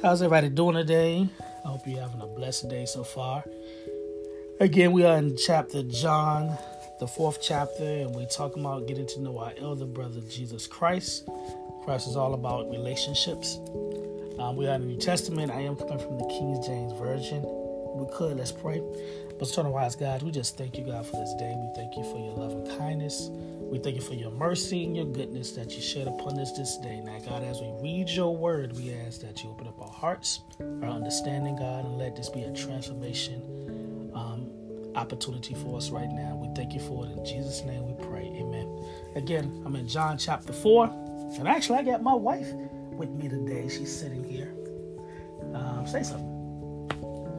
How's 0.00 0.22
everybody 0.22 0.48
doing 0.48 0.76
today? 0.76 1.28
I 1.64 1.68
hope 1.68 1.80
you're 1.84 2.00
having 2.00 2.20
a 2.20 2.26
blessed 2.28 2.68
day 2.68 2.86
so 2.86 3.02
far. 3.02 3.42
Again, 4.60 4.92
we 4.92 5.04
are 5.04 5.18
in 5.18 5.36
chapter 5.36 5.82
John, 5.82 6.56
the 7.00 7.08
fourth 7.08 7.40
chapter, 7.42 7.82
and 7.82 8.14
we're 8.14 8.26
talking 8.26 8.64
about 8.64 8.86
getting 8.86 9.08
to 9.08 9.20
know 9.20 9.38
our 9.40 9.52
elder 9.58 9.86
brother, 9.86 10.20
Jesus 10.30 10.68
Christ. 10.68 11.28
Christ 11.82 12.06
is 12.06 12.14
all 12.14 12.34
about 12.34 12.70
relationships. 12.70 13.58
Um, 14.38 14.54
we 14.54 14.68
are 14.68 14.76
in 14.76 14.82
the 14.82 14.86
New 14.86 14.98
Testament. 14.98 15.50
I 15.50 15.62
am 15.62 15.74
coming 15.74 15.98
from 15.98 16.16
the 16.18 16.26
King 16.26 16.62
James 16.64 16.92
Version. 16.92 17.42
We 17.42 18.06
could, 18.12 18.36
let's 18.36 18.52
pray. 18.52 18.80
But 19.36 19.46
turn 19.52 19.68
wise 19.68 19.96
God, 19.96 20.22
we 20.22 20.30
just 20.30 20.56
thank 20.56 20.78
you, 20.78 20.84
God, 20.84 21.06
for 21.06 21.16
this 21.16 21.34
day. 21.34 21.56
We 21.58 21.74
thank 21.74 21.96
you 21.96 22.04
for 22.04 22.18
your 22.18 22.34
love 22.34 22.52
and 22.52 22.78
kindness. 22.78 23.30
We 23.70 23.78
thank 23.78 23.96
you 23.96 24.02
for 24.02 24.14
your 24.14 24.30
mercy 24.30 24.84
and 24.84 24.96
your 24.96 25.04
goodness 25.04 25.52
that 25.52 25.76
you 25.76 25.82
shed 25.82 26.08
upon 26.08 26.38
us 26.40 26.56
this 26.56 26.78
day. 26.78 27.02
Now, 27.04 27.18
God, 27.18 27.44
as 27.44 27.60
we 27.60 27.70
read 27.82 28.08
your 28.08 28.34
word, 28.34 28.74
we 28.74 28.94
ask 28.94 29.20
that 29.20 29.44
you 29.44 29.50
open 29.50 29.66
up 29.66 29.78
our 29.82 29.90
hearts, 29.90 30.40
our 30.58 30.88
understanding, 30.88 31.56
God, 31.56 31.84
and 31.84 31.98
let 31.98 32.16
this 32.16 32.30
be 32.30 32.44
a 32.44 32.52
transformation 32.54 34.10
um, 34.14 34.50
opportunity 34.94 35.52
for 35.52 35.76
us 35.76 35.90
right 35.90 36.08
now. 36.08 36.34
We 36.34 36.48
thank 36.54 36.72
you 36.72 36.80
for 36.80 37.04
it. 37.04 37.10
In 37.18 37.24
Jesus' 37.26 37.62
name 37.62 37.86
we 37.86 38.02
pray. 38.06 38.24
Amen. 38.40 38.84
Again, 39.16 39.62
I'm 39.66 39.76
in 39.76 39.86
John 39.86 40.16
chapter 40.16 40.54
4. 40.54 40.86
And 41.38 41.46
actually, 41.46 41.78
I 41.78 41.82
got 41.82 42.02
my 42.02 42.14
wife 42.14 42.50
with 42.92 43.10
me 43.10 43.28
today. 43.28 43.68
She's 43.68 43.94
sitting 43.94 44.24
here. 44.24 44.54
Um, 45.54 45.86
say 45.86 46.02
something. 46.02 46.88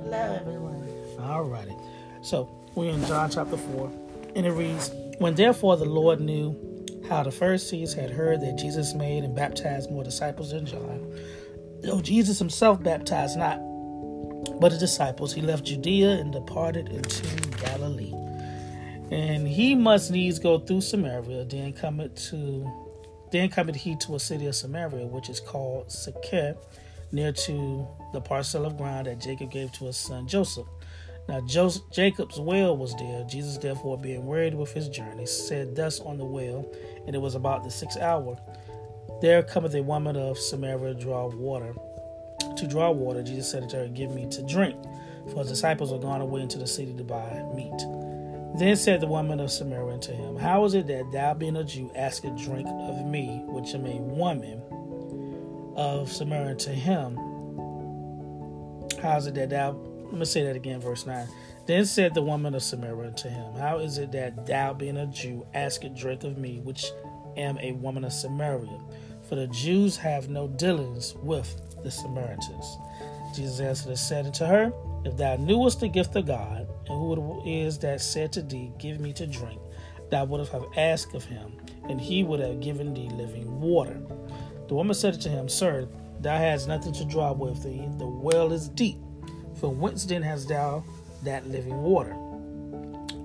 Hello, 0.04 0.38
everyone. 0.40 0.88
All 1.22 1.44
righty. 1.46 1.76
So, 2.22 2.48
we're 2.76 2.92
in 2.92 3.04
John 3.08 3.32
chapter 3.32 3.58
4. 3.58 3.92
And 4.36 4.46
it 4.46 4.52
reads, 4.52 4.92
when 5.20 5.36
therefore 5.36 5.78
the 5.78 5.86
Lord 5.86 6.20
knew 6.20 6.58
how 7.08 7.24
the 7.24 7.32
Pharisees 7.32 7.94
had 7.94 8.10
heard 8.10 8.42
that 8.42 8.58
Jesus 8.58 8.94
made 8.94 9.24
and 9.24 9.36
baptized 9.36 9.92
more 9.92 10.04
disciples 10.04 10.52
than 10.52 10.66
John, 10.66 11.14
though 11.82 12.02
Jesus 12.02 12.40
himself 12.40 12.82
baptized 12.82 13.38
not, 13.38 13.60
but 14.60 14.72
the 14.72 14.78
disciples, 14.78 15.34
he 15.34 15.42
left 15.42 15.66
Judea 15.66 16.10
and 16.12 16.32
departed 16.32 16.90
into 16.90 17.24
Galilee. 17.58 18.14
And 19.12 19.48
he 19.48 19.76
must 19.76 20.12
needs 20.12 20.40
go 20.40 20.60
through 20.60 20.82
Samaria, 20.82 21.46
then 21.46 21.74
cometh 21.74 22.16
to 22.30 22.70
then 23.32 23.50
cometh 23.50 23.76
he 23.76 23.96
to 23.98 24.16
a 24.16 24.20
city 24.20 24.48
of 24.48 24.56
Samaria, 24.56 25.06
which 25.06 25.30
is 25.30 25.40
called 25.40 25.92
Sychar, 25.92 26.56
near 27.12 27.32
to 27.32 27.88
the 28.14 28.22
parcel 28.22 28.66
of 28.66 28.78
ground 28.78 29.06
that 29.08 29.20
Jacob 29.20 29.52
gave 29.52 29.72
to 29.74 29.86
his 29.86 29.98
son 29.98 30.28
Joseph. 30.28 30.66
Now 31.30 31.42
Joseph, 31.42 31.84
Jacob's 31.92 32.40
well 32.40 32.76
was 32.76 32.96
there. 32.96 33.24
Jesus, 33.26 33.60
therefore, 33.60 34.00
being 34.00 34.26
wearied 34.26 34.56
with 34.56 34.74
his 34.74 34.90
journey, 34.90 35.28
said 35.28 35.76
thus 35.76 36.00
on 36.00 36.18
the 36.18 36.26
well, 36.26 36.66
and 37.06 37.16
it 37.16 37.20
was 37.20 37.36
about 37.36 37.64
the 37.64 37.70
sixth 37.70 38.00
hour. 38.00 38.36
There 39.22 39.44
cometh 39.44 39.76
a 39.76 39.84
woman 39.84 40.16
of 40.16 40.40
Samaria 40.40 40.96
to 40.96 41.00
draw 41.00 41.28
water. 41.28 41.76
To 42.58 42.68
draw 42.68 42.90
water, 42.90 43.22
Jesus 43.22 43.52
said 43.52 43.70
to 43.70 43.78
her, 43.78 43.88
Give 43.90 44.10
me 44.10 44.28
to 44.32 44.42
drink, 44.48 44.76
for 45.32 45.42
his 45.42 45.50
disciples 45.50 45.94
are 45.94 46.00
gone 46.00 46.22
away 46.22 46.42
into 46.42 46.58
the 46.58 46.66
city 46.66 46.96
to 46.96 47.04
buy 47.04 47.46
meat. 47.56 47.78
Then 48.58 48.76
said 48.76 49.00
the 49.00 49.06
woman 49.06 49.40
of 49.40 49.52
Samaria 49.52 49.94
unto 49.94 50.12
him, 50.12 50.36
How 50.36 50.66
is 50.66 50.74
it 50.74 50.88
that 50.88 51.12
thou, 51.12 51.36
being 51.36 51.58
a 51.58 51.64
Jew, 51.64 51.92
askest 51.96 52.44
drink 52.44 52.68
of 52.68 53.06
me, 53.06 53.44
which 53.46 53.76
am 53.76 53.86
a 53.86 54.02
woman 54.02 54.64
of 55.76 56.12
Samaria 56.12 56.56
to 56.56 56.72
him? 56.72 57.18
How 59.00 59.18
is 59.18 59.28
it 59.28 59.36
that 59.36 59.52
thou 59.52 59.74
let 60.12 60.20
me 60.20 60.26
say 60.26 60.44
that 60.44 60.56
again, 60.56 60.82
verse 60.82 61.06
9. 61.06 61.28
Then 61.68 61.86
said 61.86 62.16
the 62.16 62.22
woman 62.22 62.56
of 62.56 62.64
Samaria 62.64 63.12
to 63.12 63.30
him, 63.30 63.54
How 63.54 63.78
is 63.78 64.00
it 64.00 64.12
that 64.14 64.48
thou, 64.48 64.74
being 64.74 64.98
a 64.98 65.06
Jew, 65.06 65.46
askest 65.54 65.96
drink 65.96 66.24
of 66.24 66.38
me, 66.38 66.60
which 66.62 66.86
am 67.38 67.60
a 67.60 67.74
woman 67.74 68.04
of 68.04 68.12
Samaria? 68.12 68.80
For 69.28 69.36
the 69.36 69.48
Jews 69.48 69.96
have 69.98 70.30
no 70.30 70.48
dealings 70.48 71.14
with 71.22 71.62
the 71.84 71.92
Samaritans. 71.92 72.78
Jesus 73.36 73.60
answered 73.60 73.90
and 73.90 74.00
said 74.00 74.26
unto 74.26 74.46
her, 74.46 74.74
If 75.06 75.16
thou 75.16 75.36
knewest 75.36 75.80
the 75.80 75.88
gift 75.88 76.16
of 76.16 76.26
God, 76.26 76.68
and 76.88 76.98
who 76.98 77.42
it 77.44 77.48
is 77.48 77.78
that 77.80 78.02
said 78.02 78.34
to 78.34 78.42
thee, 78.42 78.72
Give 78.80 79.00
me 79.00 79.14
to 79.14 79.28
drink, 79.28 79.62
thou 80.10 80.26
wouldst 80.26 80.52
have 80.52 80.66
asked 80.76 81.14
of 81.14 81.24
him, 81.26 81.54
and 81.88 82.02
he 82.02 82.24
would 82.24 82.40
have 82.40 82.62
given 82.62 82.96
thee 82.96 83.10
living 83.14 83.62
water. 83.62 84.02
The 84.68 84.74
woman 84.74 84.96
said 84.96 85.14
unto 85.14 85.30
him, 85.30 85.48
Sir, 85.48 85.88
thou 86.20 86.38
hast 86.38 86.68
nothing 86.68 86.94
to 86.94 87.06
draw 87.06 87.32
with 87.32 87.62
thee, 87.62 87.88
the 88.00 88.08
well 88.08 88.52
is 88.52 88.70
deep. 88.70 88.98
From 89.60 89.80
whence 89.80 90.06
then 90.06 90.22
hast 90.22 90.48
thou 90.48 90.84
that 91.24 91.48
living 91.48 91.82
water? 91.82 92.16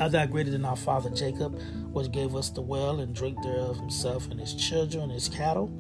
Art 0.01 0.13
thou 0.13 0.27
greater 0.27 0.51
than 0.51 0.65
our 0.65 0.77
father 0.77 1.11
Jacob, 1.11 1.61
which 1.93 2.11
gave 2.11 2.35
us 2.35 2.51
the 2.51 2.61
well 2.61 2.99
and 2.99 3.15
drink 3.15 3.41
thereof 3.43 3.77
himself 3.77 4.29
and 4.31 4.41
his 4.41 4.55
children 4.55 5.05
and 5.05 5.13
his 5.13 5.29
cattle? 5.29 5.71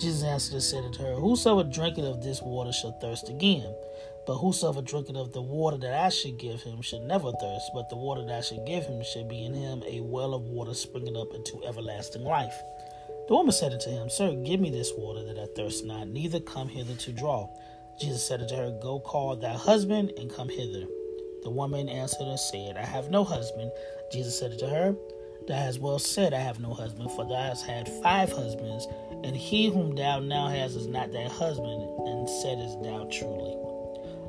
Jesus 0.00 0.24
answered 0.24 0.54
and 0.54 0.62
said 0.62 0.84
unto 0.84 1.02
her, 1.02 1.14
Whosoever 1.14 1.68
drinketh 1.68 2.04
of 2.04 2.22
this 2.22 2.42
water 2.42 2.72
shall 2.72 2.98
thirst 3.00 3.28
again. 3.28 3.72
But 4.26 4.38
whosoever 4.38 4.82
drinketh 4.82 5.16
of 5.16 5.32
the 5.32 5.42
water 5.42 5.76
that 5.78 5.94
I 5.94 6.08
should 6.08 6.38
give 6.38 6.62
him 6.62 6.82
should 6.82 7.02
never 7.02 7.30
thirst, 7.40 7.70
but 7.72 7.88
the 7.88 7.96
water 7.96 8.24
that 8.24 8.38
I 8.38 8.40
should 8.40 8.64
give 8.66 8.86
him 8.86 9.04
should 9.04 9.28
be 9.28 9.44
in 9.44 9.54
him 9.54 9.84
a 9.86 10.00
well 10.00 10.34
of 10.34 10.42
water 10.42 10.74
springing 10.74 11.16
up 11.16 11.34
into 11.34 11.62
everlasting 11.64 12.24
life. 12.24 12.54
The 13.28 13.34
woman 13.34 13.52
said 13.52 13.72
unto 13.72 13.90
him, 13.90 14.10
Sir, 14.10 14.32
give 14.44 14.60
me 14.60 14.70
this 14.70 14.92
water 14.96 15.22
that 15.24 15.38
I 15.38 15.46
thirst 15.54 15.84
not, 15.84 16.08
neither 16.08 16.40
come 16.40 16.68
hither 16.68 16.94
to 16.94 17.12
draw. 17.12 17.48
Jesus 18.02 18.26
said 18.26 18.40
unto 18.40 18.56
her, 18.56 18.76
Go 18.82 18.98
call 18.98 19.36
thy 19.36 19.52
husband 19.52 20.12
and 20.16 20.28
come 20.28 20.48
hither. 20.48 20.88
The 21.44 21.50
woman 21.50 21.88
answered 21.88 22.26
and 22.26 22.38
said, 22.38 22.76
I 22.76 22.84
have 22.84 23.12
no 23.12 23.22
husband. 23.22 23.70
Jesus 24.10 24.36
said 24.36 24.50
unto 24.50 24.66
her, 24.66 24.96
Thou 25.46 25.54
hast 25.54 25.78
well 25.78 26.00
said, 26.00 26.34
I 26.34 26.40
have 26.40 26.58
no 26.58 26.74
husband, 26.74 27.12
for 27.12 27.24
thou 27.24 27.36
hast 27.36 27.64
had 27.64 27.88
five 28.02 28.32
husbands, 28.32 28.88
and 29.22 29.36
he 29.36 29.68
whom 29.68 29.94
thou 29.94 30.18
now 30.18 30.48
hast 30.48 30.74
is 30.74 30.88
not 30.88 31.12
thy 31.12 31.28
husband, 31.28 31.80
and 32.08 32.28
saidest 32.28 32.82
thou 32.82 33.08
truly. 33.12 33.56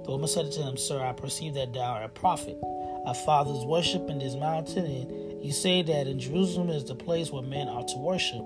The 0.05 0.11
woman 0.11 0.27
said 0.27 0.45
unto 0.45 0.61
him, 0.61 0.77
Sir, 0.77 1.03
I 1.03 1.13
perceive 1.13 1.55
that 1.55 1.73
thou 1.73 1.93
art 1.93 2.05
a 2.05 2.09
prophet. 2.09 2.59
Our 3.07 3.15
fathers 3.25 3.65
worship 3.65 4.07
in 4.07 4.19
this 4.19 4.35
mountain, 4.35 4.85
and 4.85 5.43
you 5.43 5.51
say 5.51 5.81
that 5.81 6.05
in 6.05 6.19
Jerusalem 6.19 6.69
is 6.69 6.85
the 6.85 6.93
place 6.93 7.31
where 7.31 7.41
men 7.41 7.69
ought 7.69 7.87
to 7.87 7.97
worship. 7.97 8.45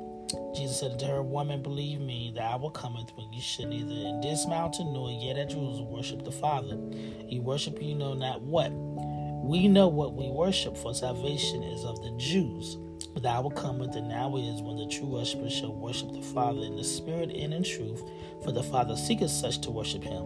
Jesus 0.58 0.80
said 0.80 0.94
unto 0.94 1.06
her, 1.06 1.22
Woman, 1.22 1.62
believe 1.62 2.00
me, 2.00 2.36
I 2.42 2.56
will 2.56 2.72
cometh 2.72 3.12
when 3.16 3.32
you 3.32 3.42
should 3.42 3.68
neither 3.68 3.94
in 3.94 4.22
this 4.22 4.48
mountain 4.48 4.92
nor 4.92 5.12
yet 5.12 5.38
at 5.38 5.50
Jerusalem 5.50 5.92
worship 5.92 6.26
the 6.26 6.32
Father. 6.32 6.80
You 7.28 7.44
worship 7.44 7.80
you 7.80 7.94
know 7.94 8.16
not 8.16 8.42
what. 8.42 8.72
We 8.72 9.68
know 9.68 9.88
what 9.88 10.16
we 10.16 10.30
worship, 10.30 10.76
for 10.76 10.96
salvation 10.96 11.62
is 11.62 11.86
of 11.86 12.02
the 12.02 12.12
Jews. 12.18 12.76
But 13.14 13.22
the 13.22 13.30
hour 13.30 13.52
cometh, 13.52 13.96
and 13.96 14.10
now 14.10 14.36
is 14.36 14.64
when 14.64 14.78
the 14.78 14.88
true 14.88 15.06
worshippers 15.08 15.54
shall 15.54 15.74
worship 15.74 16.12
the 16.12 16.24
Father 16.24 16.62
in 16.62 16.76
the 16.76 16.84
Spirit 16.84 17.30
and 17.30 17.54
in 17.54 17.64
truth, 17.64 18.02
for 18.44 18.52
the 18.52 18.64
Father 18.64 18.96
seeketh 18.96 19.30
such 19.30 19.62
to 19.62 19.70
worship 19.70 20.04
him. 20.04 20.26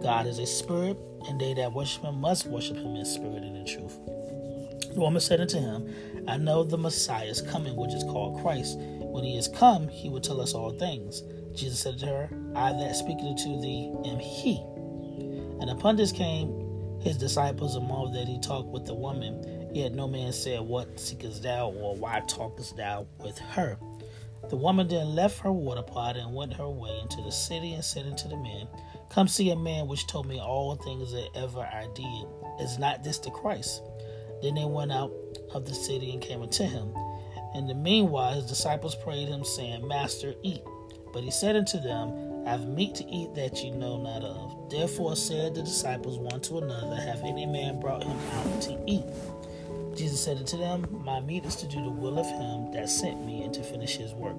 God 0.00 0.26
is 0.26 0.38
a 0.38 0.46
spirit, 0.46 0.96
and 1.28 1.40
they 1.40 1.54
that 1.54 1.72
worship 1.72 2.04
him 2.04 2.20
must 2.20 2.46
worship 2.46 2.76
him 2.76 2.94
in 2.94 3.04
spirit 3.04 3.42
and 3.42 3.56
in 3.56 3.66
truth. 3.66 3.98
The 4.94 5.00
woman 5.00 5.20
said 5.20 5.40
unto 5.40 5.58
him, 5.58 5.92
I 6.28 6.36
know 6.36 6.64
the 6.64 6.78
Messiah 6.78 7.26
is 7.26 7.42
coming, 7.42 7.76
which 7.76 7.92
is 7.92 8.02
called 8.04 8.40
Christ. 8.40 8.78
When 9.16 9.24
he 9.24 9.38
is 9.38 9.48
come, 9.48 9.88
he 9.88 10.10
will 10.10 10.20
tell 10.20 10.42
us 10.42 10.52
all 10.52 10.72
things. 10.72 11.22
Jesus 11.54 11.80
said 11.80 11.98
to 12.00 12.06
her, 12.06 12.30
I 12.54 12.72
that 12.72 12.94
speak 12.96 13.16
unto 13.20 13.58
thee 13.62 13.90
am 14.04 14.18
he. 14.18 14.58
And 15.58 15.70
upon 15.70 15.96
this 15.96 16.12
came 16.12 17.00
his 17.00 17.16
disciples 17.16 17.76
and 17.76 17.88
marveled 17.88 18.14
that 18.14 18.28
he 18.28 18.38
talked 18.40 18.68
with 18.68 18.84
the 18.84 18.92
woman. 18.92 19.70
Yet 19.74 19.94
no 19.94 20.06
man 20.06 20.34
said, 20.34 20.60
What 20.60 21.00
seekest 21.00 21.42
thou, 21.42 21.70
or 21.70 21.96
why 21.96 22.24
talkest 22.28 22.76
thou 22.76 23.06
with 23.18 23.38
her? 23.38 23.78
The 24.50 24.56
woman 24.56 24.86
then 24.86 25.14
left 25.14 25.38
her 25.38 25.50
water 25.50 25.80
pot 25.80 26.18
and 26.18 26.34
went 26.34 26.52
her 26.52 26.68
way 26.68 26.94
into 27.00 27.22
the 27.22 27.32
city 27.32 27.72
and 27.72 27.82
said 27.82 28.04
unto 28.04 28.28
the 28.28 28.36
men, 28.36 28.68
Come 29.08 29.28
see 29.28 29.48
a 29.48 29.56
man 29.56 29.86
which 29.86 30.06
told 30.08 30.26
me 30.26 30.38
all 30.38 30.74
things 30.74 31.10
that 31.12 31.30
ever 31.34 31.60
I 31.60 31.88
did. 31.94 32.26
Is 32.60 32.78
not 32.78 33.02
this 33.02 33.16
the 33.16 33.30
Christ? 33.30 33.80
Then 34.42 34.56
they 34.56 34.66
went 34.66 34.92
out 34.92 35.10
of 35.54 35.64
the 35.64 35.74
city 35.74 36.12
and 36.12 36.20
came 36.20 36.42
unto 36.42 36.64
him. 36.64 36.92
In 37.56 37.66
the 37.66 37.74
meanwhile, 37.74 38.34
his 38.34 38.44
disciples 38.44 38.94
prayed 38.94 39.28
him, 39.28 39.42
saying, 39.42 39.88
Master, 39.88 40.34
eat. 40.42 40.60
But 41.14 41.24
he 41.24 41.30
said 41.30 41.56
unto 41.56 41.80
them, 41.80 42.44
I 42.46 42.50
have 42.50 42.68
meat 42.68 42.94
to 42.96 43.04
eat 43.06 43.34
that 43.34 43.64
ye 43.64 43.70
know 43.70 43.96
not 43.96 44.22
of. 44.22 44.68
Therefore 44.68 45.16
said 45.16 45.54
the 45.54 45.62
disciples 45.62 46.18
one 46.18 46.42
to 46.42 46.58
another, 46.58 46.96
Have 46.96 47.20
any 47.24 47.46
man 47.46 47.80
brought 47.80 48.04
him 48.04 48.18
out 48.34 48.60
to 48.62 48.78
eat? 48.86 49.06
Jesus 49.96 50.22
said 50.22 50.36
unto 50.36 50.58
them, 50.58 50.86
My 51.02 51.20
meat 51.20 51.46
is 51.46 51.56
to 51.56 51.66
do 51.66 51.82
the 51.82 51.88
will 51.88 52.18
of 52.18 52.26
him 52.26 52.72
that 52.72 52.90
sent 52.90 53.24
me 53.24 53.42
and 53.42 53.54
to 53.54 53.62
finish 53.62 53.96
his 53.96 54.12
work. 54.12 54.36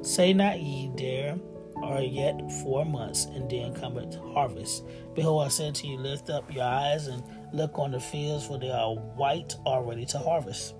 Say 0.00 0.32
not 0.32 0.60
ye, 0.60 0.90
There 0.96 1.38
are 1.82 2.00
yet 2.00 2.50
four 2.62 2.86
months, 2.86 3.26
and 3.26 3.50
then 3.50 3.74
cometh 3.74 4.14
harvest. 4.32 4.84
Behold, 5.12 5.44
I 5.44 5.48
say 5.48 5.66
unto 5.66 5.86
you, 5.86 5.98
Lift 5.98 6.30
up 6.30 6.50
your 6.50 6.64
eyes 6.64 7.08
and 7.08 7.22
look 7.52 7.78
on 7.78 7.90
the 7.90 8.00
fields, 8.00 8.46
for 8.46 8.58
they 8.58 8.70
are 8.70 8.94
white 8.94 9.54
already 9.66 10.06
to 10.06 10.18
harvest. 10.18 10.74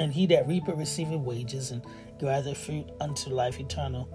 And 0.00 0.12
he 0.12 0.26
that 0.26 0.48
reapeth 0.48 0.76
receiveth 0.76 1.20
wages, 1.20 1.70
and 1.70 1.84
gathereth 2.18 2.56
fruit 2.56 2.90
unto 3.00 3.30
life 3.30 3.60
eternal, 3.60 4.08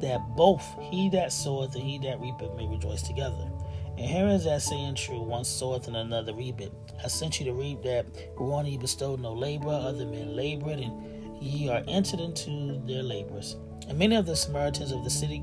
that 0.00 0.20
both 0.36 0.64
he 0.80 1.10
that 1.10 1.32
soweth 1.32 1.74
and 1.74 1.84
he 1.84 1.98
that 1.98 2.20
reapeth 2.20 2.54
may 2.56 2.66
rejoice 2.66 3.02
together. 3.02 3.50
And 3.98 4.06
here 4.06 4.28
is 4.28 4.44
that 4.44 4.62
saying 4.62 4.94
true, 4.94 5.20
one 5.20 5.44
soweth 5.44 5.88
and 5.88 5.96
another 5.96 6.32
reapeth. 6.32 6.70
I 7.04 7.08
sent 7.08 7.40
you 7.40 7.46
to 7.46 7.52
reap 7.52 7.82
that 7.82 8.06
whereon 8.38 8.66
ye 8.66 8.78
bestowed 8.78 9.20
no 9.20 9.32
labor, 9.32 9.68
other 9.68 10.06
men 10.06 10.34
labored, 10.34 10.78
and 10.78 11.42
ye 11.42 11.68
are 11.68 11.82
entered 11.88 12.20
into 12.20 12.80
their 12.86 13.02
labors. 13.02 13.56
And 13.88 13.98
many 13.98 14.14
of 14.14 14.26
the 14.26 14.36
Samaritans 14.36 14.92
of 14.92 15.02
the 15.02 15.10
city 15.10 15.42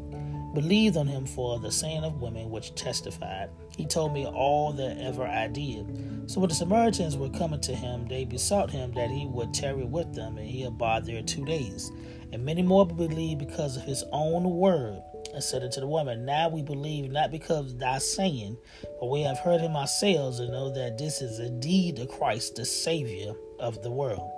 believed 0.54 0.98
on 0.98 1.08
him 1.08 1.26
for 1.26 1.60
the 1.60 1.72
saying 1.72 2.04
of 2.04 2.22
women 2.22 2.50
which 2.50 2.76
testified. 2.76 3.50
He 3.78 3.86
told 3.86 4.14
me 4.14 4.26
all 4.26 4.74
that 4.74 4.98
ever 4.98 5.26
I 5.26 5.48
did. 5.48 6.30
So 6.30 6.40
when 6.40 6.50
the 6.50 6.56
Samaritans 6.56 7.18
were 7.18 7.30
coming 7.30 7.62
to 7.62 7.76
him, 7.76 8.08
they 8.08 8.26
besought 8.26 8.70
him 8.70 8.92
that 8.94 9.10
he 9.10 9.26
would 9.26 9.54
tarry 9.54 9.86
with 9.86 10.14
them, 10.14 10.38
and 10.38 10.48
he 10.48 10.64
abode 10.64 11.06
there 11.06 11.22
two 11.22 11.46
days. 11.46 11.92
And 12.32 12.46
many 12.46 12.62
more 12.62 12.86
believed 12.86 13.40
because 13.40 13.78
of 13.78 13.84
his 13.84 14.04
own 14.12 14.44
word. 14.44 15.02
And 15.34 15.44
said 15.44 15.64
unto 15.64 15.80
the 15.80 15.88
woman, 15.88 16.26
Now 16.26 16.50
we 16.50 16.64
believe 16.64 17.12
not 17.12 17.32
because 17.32 17.74
of 17.74 17.80
thy 17.80 18.00
saying, 18.00 18.58
but 19.00 19.08
we 19.08 19.22
have 19.22 19.38
heard 19.40 19.62
him 19.62 19.76
ourselves, 19.76 20.40
and 20.40 20.52
know 20.52 20.72
that 20.74 20.98
this 20.98 21.22
is 21.22 21.40
indeed 21.40 21.98
the 21.98 22.08
Christ, 22.08 22.56
the 22.56 22.66
Savior 22.66 23.34
of 23.60 23.82
the 23.84 23.92
world. 23.92 24.32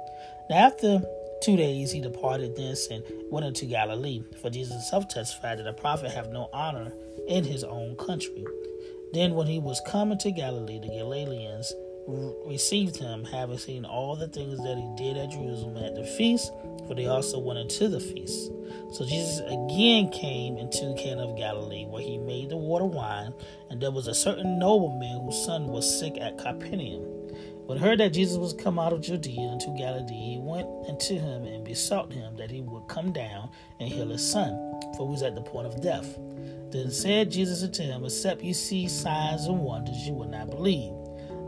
Now 0.49 0.57
after 0.67 1.01
two 1.41 1.57
days 1.57 1.91
he 1.91 2.01
departed 2.01 2.55
thence 2.55 2.87
and 2.87 3.03
went 3.29 3.45
into 3.45 3.65
Galilee, 3.65 4.23
for 4.41 4.49
Jesus 4.49 4.73
himself 4.73 5.07
testified 5.07 5.59
that 5.59 5.67
a 5.67 5.73
prophet 5.73 6.11
have 6.11 6.31
no 6.31 6.49
honor 6.53 6.91
in 7.27 7.43
his 7.43 7.63
own 7.63 7.95
country. 7.97 8.45
Then 9.13 9.33
when 9.33 9.47
he 9.47 9.59
was 9.59 9.81
coming 9.87 10.17
to 10.19 10.31
Galilee, 10.31 10.79
the 10.79 10.87
Galileans 10.87 11.73
received 12.45 12.97
him, 12.97 13.25
having 13.25 13.57
seen 13.57 13.85
all 13.85 14.15
the 14.15 14.27
things 14.27 14.57
that 14.63 14.77
he 14.77 15.03
did 15.03 15.17
at 15.17 15.31
Jerusalem 15.31 15.77
at 15.77 15.95
the 15.95 16.03
feast, 16.03 16.51
for 16.87 16.95
they 16.95 17.07
also 17.07 17.39
went 17.39 17.59
into 17.59 17.87
the 17.89 17.99
feast. 17.99 18.51
So 18.93 19.05
Jesus 19.05 19.39
again 19.39 20.09
came 20.09 20.57
into 20.57 20.93
Cana 20.97 21.27
of 21.27 21.37
Galilee, 21.37 21.85
where 21.85 22.01
he 22.01 22.17
made 22.17 22.49
the 22.49 22.57
water 22.57 22.85
wine, 22.85 23.33
and 23.69 23.81
there 23.81 23.91
was 23.91 24.07
a 24.07 24.15
certain 24.15 24.57
nobleman 24.57 25.21
whose 25.21 25.45
son 25.45 25.67
was 25.67 25.99
sick 25.99 26.17
at 26.19 26.37
Capernaum. 26.37 27.20
When 27.71 27.79
heard 27.79 28.01
that 28.01 28.11
Jesus 28.11 28.35
was 28.35 28.51
come 28.51 28.77
out 28.77 28.91
of 28.91 28.99
Judea 28.99 29.53
into 29.53 29.73
Galilee, 29.77 30.33
he 30.33 30.37
went 30.37 30.67
unto 30.89 31.17
him 31.17 31.45
and 31.45 31.63
besought 31.63 32.11
him 32.11 32.35
that 32.35 32.51
he 32.51 32.59
would 32.59 32.89
come 32.89 33.13
down 33.13 33.49
and 33.79 33.87
heal 33.87 34.09
his 34.09 34.29
son, 34.29 34.51
for 34.97 35.07
he 35.07 35.11
was 35.11 35.23
at 35.23 35.35
the 35.35 35.41
point 35.41 35.67
of 35.67 35.81
death. 35.81 36.19
Then 36.69 36.91
said 36.91 37.31
Jesus 37.31 37.63
unto 37.63 37.83
him, 37.83 38.03
Except 38.03 38.43
you 38.43 38.53
see 38.53 38.89
signs 38.89 39.45
and 39.45 39.59
wonders, 39.59 40.05
you 40.05 40.13
will 40.13 40.27
not 40.27 40.49
believe. 40.49 40.91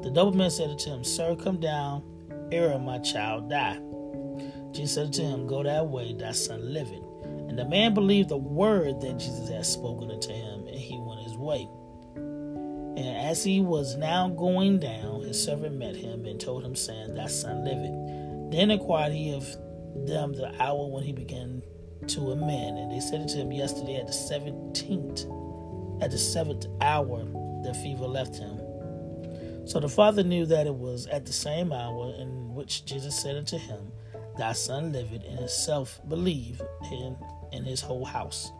The 0.01 0.11
nobleman 0.11 0.49
said 0.49 0.69
unto 0.69 0.91
him, 0.91 1.03
Sir, 1.03 1.35
come 1.35 1.59
down, 1.59 2.01
ere 2.53 2.79
my 2.79 2.99
child 2.99 3.49
die. 3.49 3.81
Jesus 4.71 4.93
said 4.93 5.07
unto 5.07 5.23
him, 5.23 5.45
Go 5.45 5.61
that 5.63 5.89
way, 5.89 6.13
thy 6.13 6.31
son 6.31 6.73
liveth. 6.73 7.03
And 7.49 7.59
the 7.59 7.65
man 7.65 7.93
believed 7.93 8.29
the 8.29 8.37
word 8.37 9.01
that 9.01 9.19
Jesus 9.19 9.49
had 9.49 9.65
spoken 9.65 10.09
unto 10.09 10.31
him, 10.31 10.67
and 10.67 10.77
he 10.77 10.97
went 10.97 11.19
his 11.19 11.35
way. 11.35 11.67
And 12.95 13.07
as 13.29 13.43
he 13.43 13.59
was 13.59 13.95
now 13.95 14.29
going 14.29 14.79
down, 14.79 15.21
his 15.21 15.43
servant 15.43 15.77
met 15.77 15.95
him 15.95 16.25
and 16.25 16.39
told 16.39 16.63
him, 16.63 16.75
saying, 16.75 17.15
Thy 17.15 17.27
son 17.27 17.65
liveth. 17.65 18.51
Then 18.51 18.69
inquired 18.69 19.13
he 19.13 19.33
of 19.33 19.47
them 20.05 20.33
the 20.33 20.53
hour 20.61 20.87
when 20.87 21.03
he 21.03 21.11
began 21.11 21.63
to 22.07 22.31
amend. 22.31 22.77
And 22.77 22.91
they 22.91 22.99
said 22.99 23.21
unto 23.21 23.35
him, 23.37 23.51
Yesterday 23.51 23.95
at 23.95 24.05
the 24.05 24.13
seventeenth, 24.13 25.25
at 26.01 26.11
the 26.11 26.17
seventh 26.19 26.67
hour, 26.81 27.25
the 27.63 27.73
fever 27.81 28.05
left 28.05 28.35
him. 28.35 28.59
So 29.65 29.79
the 29.79 29.89
father 29.89 30.23
knew 30.23 30.45
that 30.47 30.67
it 30.67 30.75
was 30.75 31.07
at 31.07 31.25
the 31.25 31.33
same 31.33 31.71
hour 31.71 32.13
in 32.19 32.53
which 32.53 32.85
Jesus 32.85 33.19
said 33.19 33.37
unto 33.37 33.57
him, 33.57 33.91
Thy 34.37 34.51
son 34.51 34.91
liveth, 34.91 35.23
and 35.23 35.39
himself 35.39 35.99
believe 36.09 36.61
in, 36.91 37.15
in 37.51 37.63
his 37.63 37.81
whole 37.81 38.05
house. 38.05 38.51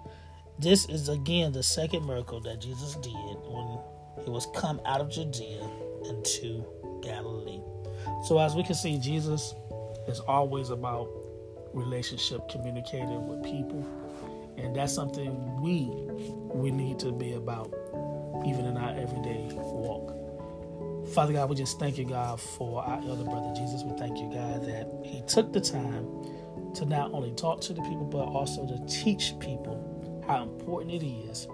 This 0.60 0.88
is 0.88 1.10
again 1.10 1.52
the 1.52 1.64
second 1.64 2.06
miracle 2.06 2.40
that 2.42 2.62
Jesus 2.62 2.96
did 2.96 3.12
when 3.14 3.80
he 4.24 4.30
was 4.30 4.48
come 4.56 4.82
out 4.86 5.02
of 5.02 5.10
Judea 5.10 5.70
into 6.06 6.66
Galilee. 7.02 7.62
So 8.26 8.40
as 8.40 8.56
we 8.56 8.64
can 8.64 8.76
see, 8.76 8.98
Jesus 8.98 9.54
is 10.08 10.20
always 10.22 10.70
about 10.70 11.10
relationship 11.74 12.48
communicating 12.50 13.28
with 13.28 13.44
people. 13.44 13.86
And 14.58 14.76
that's 14.76 14.94
something 14.94 15.62
we 15.62 15.90
we 16.54 16.72
need 16.72 17.00
to 17.00 17.12
be 17.12 17.34
about 17.34 17.74
even 18.46 18.66
in 18.66 18.78
our 18.78 18.92
everyday 18.92 19.50
walk. 19.54 20.14
Father 21.14 21.34
God, 21.34 21.50
we 21.50 21.56
just 21.56 21.80
thank 21.80 21.98
you, 21.98 22.06
God, 22.06 22.40
for 22.40 22.84
our 22.84 23.02
elder 23.02 23.24
brother 23.24 23.54
Jesus. 23.56 23.84
We 23.84 23.98
thank 23.98 24.18
you, 24.20 24.30
God, 24.32 24.66
that 24.66 24.88
he 25.04 25.22
took 25.28 25.52
the 25.52 25.60
time 25.60 26.08
to 26.76 26.86
not 26.86 27.12
only 27.12 27.32
talk 27.32 27.62
to 27.62 27.74
the 27.74 27.82
people, 27.82 28.06
but 28.06 28.24
also 28.24 28.66
to 28.66 28.86
teach 28.88 29.34
people 29.40 30.24
how 30.28 30.44
important 30.44 30.92
it 30.92 31.06
is 31.06 31.48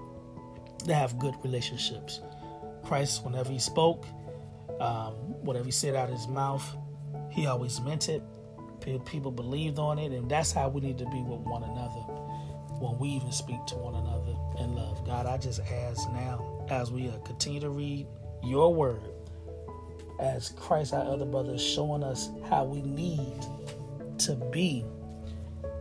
to 0.86 0.94
have 0.94 1.18
good 1.20 1.36
relationships. 1.44 2.22
Christ, 2.84 3.24
whenever 3.24 3.52
he 3.52 3.60
spoke, 3.60 4.06
um, 4.80 5.14
whatever 5.44 5.66
he 5.66 5.72
said 5.72 5.96
out 5.96 6.10
of 6.10 6.16
his 6.16 6.28
mouth, 6.28 6.64
he 7.32 7.46
always 7.46 7.80
meant 7.82 8.10
it. 8.10 8.24
People 9.06 9.30
believed 9.30 9.78
on 9.78 10.00
it, 10.00 10.12
and 10.12 10.30
that's 10.30 10.52
how 10.52 10.70
we 10.70 10.82
need 10.82 10.98
to 10.98 11.06
be 11.06 11.22
with 11.22 11.42
one 11.42 11.64
another 11.64 12.02
when 12.80 12.98
we 12.98 13.10
even 13.10 13.32
speak 13.32 13.64
to 13.68 13.76
one 13.76 13.94
another 13.94 14.36
in 14.64 14.74
love. 14.74 15.06
God, 15.06 15.26
I 15.26 15.38
just 15.38 15.60
ask 15.60 16.10
now 16.12 16.66
as 16.70 16.92
we 16.92 17.10
uh, 17.10 17.18
continue 17.20 17.60
to 17.60 17.70
read 17.70 18.08
your 18.42 18.74
word 18.74 19.02
as 20.20 20.50
Christ, 20.50 20.94
our 20.94 21.04
other 21.06 21.26
brother, 21.26 21.56
is 21.56 21.62
showing 21.62 22.04
us 22.04 22.30
how 22.50 22.64
we 22.64 22.82
need 22.82 23.46
to 24.20 24.36
be 24.52 24.86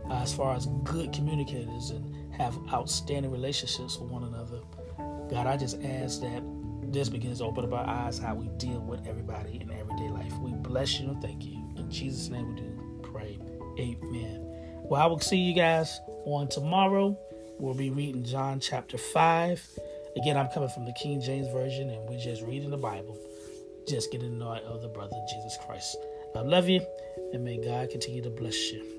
uh, 0.09 0.21
as 0.21 0.33
far 0.33 0.55
as 0.55 0.65
good 0.83 1.11
communicators 1.13 1.91
and 1.91 2.33
have 2.33 2.57
outstanding 2.73 3.31
relationships 3.31 3.97
with 3.97 4.09
one 4.09 4.23
another. 4.23 4.59
God, 5.29 5.45
I 5.45 5.57
just 5.57 5.81
ask 5.83 6.21
that 6.21 6.41
this 6.93 7.09
begins 7.09 7.39
to 7.39 7.45
open 7.45 7.65
up 7.65 7.73
our 7.73 7.87
eyes 7.87 8.17
how 8.17 8.35
we 8.35 8.47
deal 8.57 8.79
with 8.79 9.05
everybody 9.07 9.59
in 9.61 9.71
everyday 9.71 10.09
life. 10.09 10.33
We 10.39 10.51
bless 10.51 10.99
you 10.99 11.09
and 11.09 11.21
thank 11.21 11.45
you. 11.45 11.57
In 11.77 11.89
Jesus' 11.89 12.29
name 12.29 12.55
we 12.55 12.61
do 12.61 12.99
pray. 13.03 13.37
Amen. 13.79 14.45
Well, 14.83 15.01
I 15.01 15.05
will 15.05 15.19
see 15.19 15.37
you 15.37 15.53
guys 15.53 15.99
on 16.25 16.47
tomorrow. 16.47 17.17
We'll 17.59 17.73
be 17.73 17.89
reading 17.89 18.23
John 18.23 18.59
chapter 18.59 18.97
5. 18.97 19.79
Again, 20.17 20.37
I'm 20.37 20.47
coming 20.47 20.69
from 20.69 20.85
the 20.85 20.93
King 20.93 21.21
James 21.21 21.47
Version 21.49 21.89
and 21.89 22.09
we're 22.09 22.19
just 22.19 22.41
reading 22.43 22.69
the 22.69 22.77
Bible 22.77 23.17
just 23.89 24.11
getting 24.11 24.31
to 24.31 24.35
know 24.35 24.49
our 24.49 24.61
elder 24.65 24.87
brother, 24.87 25.15
Jesus 25.27 25.57
Christ. 25.65 25.97
I 26.35 26.41
love 26.41 26.69
you, 26.69 26.85
and 27.33 27.43
may 27.43 27.57
God 27.57 27.89
continue 27.89 28.21
to 28.21 28.29
bless 28.29 28.71
you. 28.71 28.98